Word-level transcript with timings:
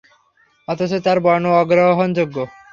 অথচ 0.67 0.91
তার 1.05 1.17
বর্ণনা 1.25 1.49
অগ্রহণযোগ্য। 1.61 2.35